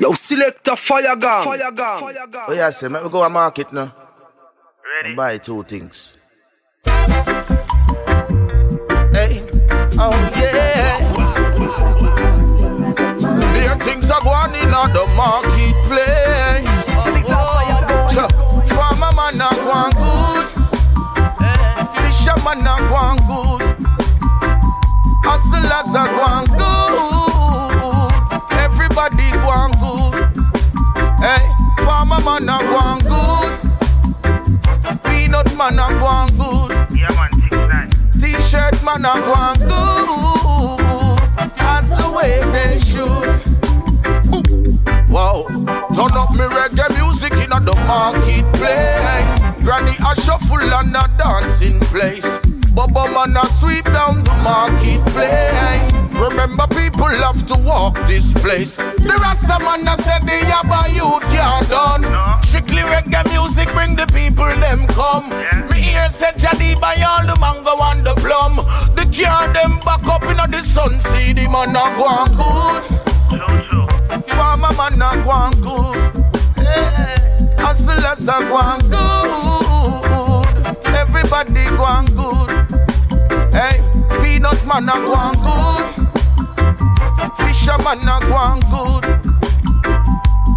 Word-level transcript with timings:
Yo, 0.00 0.14
select 0.14 0.66
a 0.68 0.76
fire 0.76 1.14
gun. 1.14 1.44
Fire 1.44 1.70
gun. 1.72 2.00
Fire 2.00 2.26
gun. 2.26 2.44
Oh, 2.48 2.54
yeah, 2.54 2.70
say, 2.70 2.88
let 2.88 3.04
me 3.04 3.10
go 3.10 3.22
to 3.22 3.28
market 3.28 3.70
now. 3.70 3.94
Ready? 5.02 5.14
buy 5.14 5.36
two 5.36 5.62
things. 5.64 6.16
Hey, 6.86 6.94
oh 9.98 10.16
yeah. 10.40 10.96
There 13.52 13.74
things 13.84 14.10
are 14.10 14.22
going 14.22 14.54
in 14.62 14.72
on 14.72 14.90
the 14.94 15.06
marketplace. 15.16 16.19
Man 36.20 36.28
a 36.28 36.36
go 36.36 36.44
on 36.44 36.68
good. 36.68 36.98
Yeah 36.98 37.08
man, 37.16 37.90
T-shirt 38.12 38.82
man 38.84 39.04
a 39.04 39.14
go 39.24 39.32
good. 40.76 41.50
That's 41.56 41.90
the 41.90 42.08
way 42.14 42.40
they 42.52 42.78
should. 42.78 43.38
Wow, 45.10 45.46
turn 45.94 46.12
up 46.16 46.30
me 46.32 46.44
reggae 46.56 46.88
music 46.96 47.32
in 47.32 47.50
the 47.50 47.74
marketplace. 47.86 49.40
Granny 49.64 49.96
a 50.06 50.14
shuffle 50.20 50.74
and 50.74 50.96
a 50.96 51.08
dancing 51.18 51.80
place. 51.88 52.38
Bubba 52.74 53.04
man 53.12 53.36
a 53.36 53.46
sweep 53.46 53.84
down 53.86 54.22
the 54.24 54.34
marketplace. 54.44 55.92
Remember 56.14 56.66
people 56.68 57.08
have 57.08 57.46
to 57.46 57.54
walk 57.62 57.98
this 58.06 58.32
place. 58.34 58.76
The 58.76 59.18
Rasta 59.22 59.58
man 59.64 59.88
a 59.88 59.96
said 60.02 60.22
the 60.22 60.38
Yaba 60.46 60.88
youth 60.94 61.22
can't 61.32 61.68
done. 61.68 61.89
No. 63.24 63.30
Music 63.32 63.68
bring 63.72 63.96
the 63.96 64.06
people 64.06 64.48
them 64.60 64.86
come. 64.88 65.30
Yeah. 65.30 65.66
Me 65.70 65.80
hear 65.80 66.08
said 66.08 66.34
Jadi 66.36 66.80
buy 66.80 66.96
all 67.02 67.26
the 67.26 67.36
mango 67.40 67.76
and 67.90 68.04
the 68.04 68.14
plum. 68.20 68.56
The 68.96 69.04
car 69.12 69.52
them 69.52 69.78
back 69.84 70.06
up 70.06 70.22
in 70.24 70.36
the 70.50 70.62
sun. 70.62 71.00
See 71.00 71.32
the 71.32 71.48
man 71.50 71.76
a 71.76 71.84
go 71.96 72.04
on 72.04 72.28
good. 72.36 72.82
Farmer 74.30 74.72
man 74.76 75.02
a 75.02 75.10
go 75.24 75.30
on 75.30 75.52
good. 75.60 75.96
Hustlers 77.58 78.28
a 78.28 78.38
go 78.48 78.56
on 78.56 78.80
good. 78.88 80.46
Everybody 80.94 81.64
go 81.76 81.84
on 81.84 82.06
good. 82.06 82.50
Hey, 83.52 83.80
peanut 84.22 84.64
man 84.66 84.88
a 84.88 84.94
go 84.94 85.14
on 85.14 85.34
good. 85.44 85.86
Fisherman 87.38 88.08
a 88.08 88.20
go 88.28 88.34
on 88.34 88.60
good. 88.70 89.04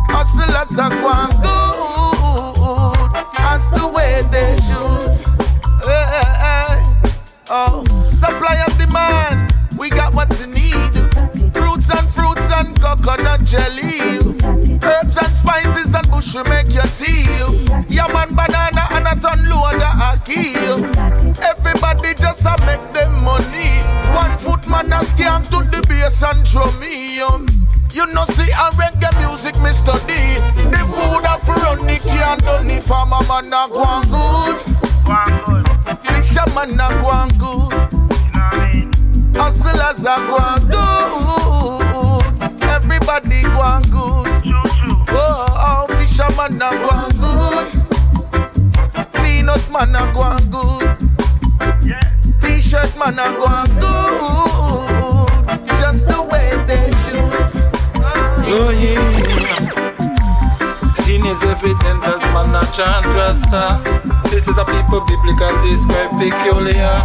Hustlers 0.09 0.77
a 0.77 0.89
go 0.89 1.07
on 1.07 1.29
good. 1.41 1.62
The 3.75 3.88
way 3.93 4.21
they 4.31 4.55
should. 4.66 5.11
Hey, 5.83 6.23
hey, 6.43 6.83
oh, 7.49 7.83
supply 8.09 8.55
and 8.55 8.77
demand. 8.77 9.53
We 9.77 9.89
got 9.89 10.13
what 10.13 10.29
you 10.39 10.47
need. 10.47 10.93
Fruits 11.53 11.89
and 11.89 12.07
fruits 12.09 12.49
and 12.51 12.79
coconut 12.79 13.44
jelly. 13.44 13.99
Herbs 14.83 15.17
and 15.17 15.33
spices 15.35 15.94
and 15.94 16.09
bush 16.09 16.33
will 16.35 16.45
make 16.45 16.73
your 16.73 16.88
tea. 16.95 17.27
Yam 17.89 18.35
banana 18.35 18.88
and 18.91 19.07
a 19.07 19.16
ton 19.19 19.49
load 19.49 19.81
a 19.81 20.21
kill. 20.23 20.85
Everybody 21.44 22.13
just 22.13 22.45
a 22.45 22.55
man 33.41 33.47
a 33.47 33.67
go 33.67 33.79
on 33.79 34.03
good. 34.13 34.57
Fisherman 36.05 36.79
a 36.79 36.87
go 37.01 37.07
on 37.07 37.29
good. 37.41 37.73
Hustlers 39.35 40.05
are 40.05 40.23
going 40.27 40.67
good. 40.69 41.83
Everybody 42.63 43.41
going 43.41 43.88
good. 43.89 44.27
Oh, 45.09 45.47
oh 45.67 45.88
fisherman 45.97 46.61
are 46.61 46.77
going 46.77 47.16
good. 47.23 47.67
Peanut 49.16 49.66
man 49.72 49.95
are 49.95 50.13
going 50.13 50.49
good. 50.51 50.97
T-shirt 52.41 52.91
man 52.99 53.17
are 53.17 53.33
going 53.33 53.49
good. 53.49 53.62
Chant 62.72 63.06
rasta. 63.07 63.81
This 64.29 64.47
is 64.47 64.57
a 64.57 64.66
people 64.66 65.01
biblical 65.01 65.53
describe 65.62 66.12
peculiar. 66.18 66.96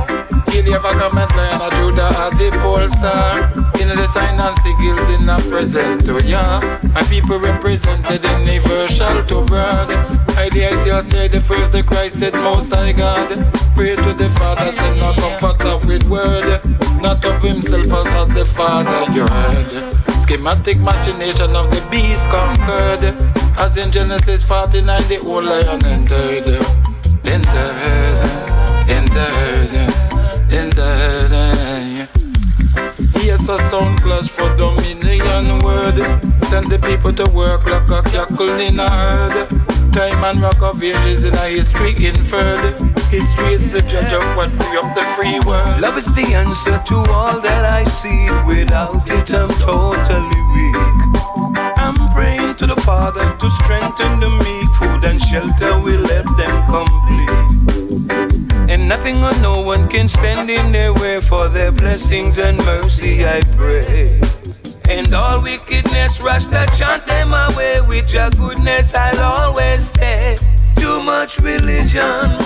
Gilead 0.51 0.81
comment 0.81 1.31
lion 1.37 1.61
of 1.61 1.73
Judah 1.75 2.09
at 2.09 2.33
the 2.39 2.51
pole 2.63 2.89
star. 2.89 3.53
In 3.81 3.89
the 3.89 4.07
sign 4.07 4.39
and 4.41 4.57
sigils 4.59 5.09
in 5.19 5.27
the 5.27 5.37
present, 5.51 6.09
oh 6.09 6.19
yeah. 6.25 6.61
My 6.95 7.03
people 7.03 7.39
represented 7.39 8.25
universal 8.25 9.25
to 9.25 9.45
broad. 9.45 9.91
Idea 10.37 10.71
is 10.71 10.85
here 10.85 11.01
say 11.03 11.29
the 11.29 11.41
first 11.41 11.73
the 11.73 11.83
Christ 11.83 12.21
said 12.21 12.35
most 12.35 12.75
high 12.75 12.93
God. 12.93 13.29
Pray 13.75 13.97
to 13.97 14.13
the 14.15 14.29
Father, 14.39 14.71
send 14.71 14.99
no 14.99 15.13
comfort 15.15 15.65
up 15.65 15.85
with 15.87 16.09
word. 16.09 16.61
Not 17.03 17.25
of 17.25 17.43
himself 17.43 17.93
as 17.93 18.29
the 18.35 18.45
Father 18.45 19.13
you 19.13 19.27
heard. 19.27 20.18
Schematic 20.29 20.77
machination 20.81 21.57
of 21.57 21.71
the 21.71 21.81
beast 21.91 22.29
conquered. 22.29 23.17
As 23.57 23.79
in 23.79 23.91
Genesis 23.91 24.45
49, 24.45 24.85
the 25.09 25.17
old 25.25 25.45
lion 25.45 25.83
entered. 25.87 26.45
Entered. 27.25 28.29
Entered 28.93 29.73
the 29.73 29.89
Yes, 33.25 33.49
a 33.49 33.57
sound 33.71 34.03
clash 34.03 34.29
for 34.29 34.55
dominion 34.57 35.61
word. 35.65 35.97
Send 36.45 36.69
the 36.69 36.79
people 36.85 37.15
to 37.15 37.25
work 37.33 37.65
like 37.65 37.89
a 37.89 38.03
cackle 38.11 38.61
in 38.61 38.79
a 38.79 38.91
herd. 38.91 39.49
Time 39.93 40.23
and 40.25 40.43
rock 40.43 40.61
of 40.61 40.83
ages 40.83 41.25
in 41.25 41.35
a 41.37 41.49
history 41.49 41.95
inferred. 42.05 42.77
History 43.09 43.55
is 43.55 43.73
the 43.73 43.81
judge 43.89 44.13
of 44.13 44.23
what 44.37 44.51
free 44.51 44.77
up 44.77 44.95
the 44.95 45.03
free 45.17 45.41
world. 45.49 45.81
Love 45.81 45.97
is 45.97 46.13
the 46.13 46.35
answer 46.35 46.79
to 46.85 46.97
all 47.11 47.41
that 47.41 47.65
I 47.65 47.85
see. 47.85 48.29
Without 48.47 49.08
I'm 49.33 49.49
totally 49.61 50.43
weak. 50.55 50.77
I'm 51.77 51.95
praying 52.15 52.55
to 52.57 52.67
the 52.67 52.77
Father 52.85 53.21
to 53.21 53.51
strengthen 53.63 54.21
the 54.21 54.31
meek. 54.31 54.69
Food 54.81 55.05
and 55.05 55.21
shelter 55.21 55.79
will 55.81 56.01
let 56.03 56.25
them 56.37 56.65
complete. 56.67 57.31
And 58.71 58.89
nothing 58.89 59.23
or 59.23 59.33
no 59.41 59.61
one 59.61 59.87
can 59.89 60.09
stand 60.09 60.49
in 60.49 60.73
their 60.73 60.95
way 60.95 61.21
for 61.21 61.49
their 61.49 61.73
blessings 61.73 62.39
and 62.39 62.57
mercy, 62.65 63.27
I 63.27 63.43
pray. 63.57 64.19
And 64.89 65.13
all 65.13 65.43
wickedness, 65.43 66.21
rush 66.21 66.47
to 66.47 66.67
chant 66.79 67.05
them 67.07 67.35
away. 67.35 67.81
With 67.83 68.11
your 68.13 68.31
goodness, 68.31 68.95
I'll 68.95 69.21
always 69.21 69.89
stay. 69.89 70.37
Too 70.77 71.03
much 71.03 71.39
religion, 71.41 72.39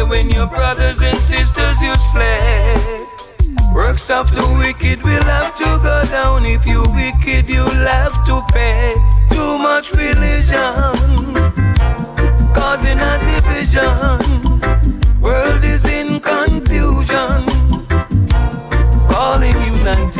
right 0.00 0.10
way 0.10 0.22
when 0.22 0.30
your 0.30 0.46
brothers 0.46 1.00
and 1.02 1.18
sisters 1.18 1.80
you 1.82 1.94
slay? 2.12 2.76
Works 3.74 4.10
of 4.10 4.30
the 4.34 4.46
wicked 4.58 5.02
will 5.02 5.22
have 5.24 5.54
to 5.56 5.64
go 5.82 6.02
down. 6.10 6.44
If 6.46 6.66
you 6.66 6.82
wicked, 6.94 7.48
you'll 7.48 7.70
have 7.70 8.12
to 8.26 8.42
pay. 8.52 8.92
Too 9.30 9.58
much 9.58 9.92
religion, 9.92 11.34
causing 12.54 12.98
a 12.98 13.18
division. 13.28 14.60
World 15.20 15.64
is 15.64 15.84
in 15.84 16.20
confusion, 16.20 17.46
calling 19.08 19.56
United 19.78 20.19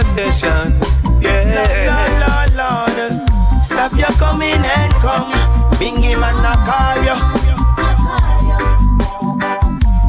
conversation. 0.00 0.72
Yeah. 1.20 1.84
Lord, 1.90 2.52
Lord, 2.56 2.96
Lord, 2.96 3.64
Stop 3.64 3.92
your 3.92 4.12
coming 4.18 4.52
and 4.52 4.92
come. 4.94 5.30
Bingy 5.76 6.18
man, 6.18 6.34
I 6.40 6.54
call 6.68 6.96
you. 7.04 7.16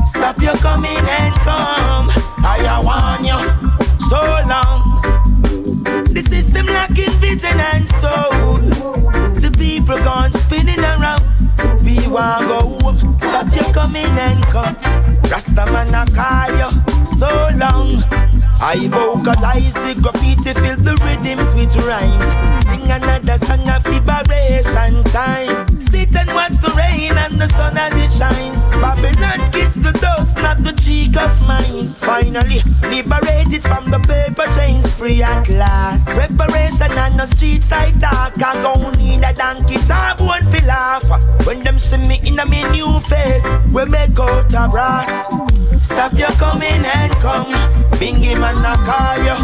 Stop 0.06 0.42
your 0.42 0.56
coming 0.58 0.98
and 0.98 1.36
come. 1.44 2.10
I 2.44 2.80
want 2.84 3.26
you 3.26 3.40
so 4.10 4.22
long. 4.48 4.82
The 6.14 6.22
system 6.22 6.66
lacking 6.68 7.12
vision 7.20 7.60
and 7.60 7.88
soul. 7.88 8.58
The 9.36 9.52
people 9.58 9.98
gone 9.98 10.32
spinning 10.32 10.80
around. 10.80 11.24
We 11.84 12.08
want 12.08 12.48
go. 12.48 12.78
Stop 13.20 13.54
your 13.56 13.74
coming 13.74 14.18
and 14.18 14.44
come. 14.46 14.76
Rastaman, 15.32 15.94
I 15.94 16.06
call 16.16 16.50
you 16.58 16.72
so 17.06 17.50
long. 17.58 18.41
I 18.64 18.88
vocalize 18.88 19.74
the 19.74 20.00
graffiti, 20.00 20.54
fill 20.54 20.78
the 20.78 20.94
rhythms 21.02 21.50
with 21.56 21.76
rhymes. 21.82 22.24
Sing 22.70 22.86
another 22.92 23.38
song 23.40 23.68
of 23.68 23.82
liberation 23.90 24.91
the 37.22 37.28
street 37.28 37.62
side 37.62 38.00
dark. 38.00 38.34
I 38.42 38.54
gon' 38.64 38.94
need 38.94 39.24
a 39.24 39.32
donkey 39.34 39.78
top 39.86 40.20
one 40.22 40.44
feel 40.46 40.72
off. 40.72 41.04
When 41.46 41.62
them 41.62 41.78
see 41.78 41.98
me 41.98 42.20
in 42.26 42.40
a 42.40 42.46
me 42.48 42.64
new 42.72 43.00
face, 43.02 43.46
we 43.74 43.86
make 43.86 44.20
out 44.20 44.52
a 44.54 44.68
brass. 44.68 45.28
Stop 45.84 46.14
your 46.14 46.32
coming 46.42 46.84
and 46.98 47.12
come. 47.22 47.54
Bingy 48.00 48.34
man, 48.42 48.66
I 48.66 48.76
call 48.88 49.18
you. 49.28 49.38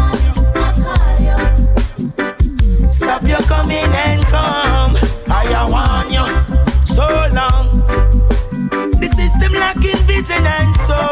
Stop 2.90 3.22
your 3.22 3.42
coming 3.42 3.92
and 4.06 4.22
come. 4.24 4.96
I 5.30 5.64
want 5.70 6.10
you 6.10 6.26
so 6.84 7.06
long. 7.32 7.68
The 9.00 9.08
system 9.14 9.52
lacking 9.52 10.02
vision 10.08 10.44
and 10.44 10.74
soul. 10.86 11.07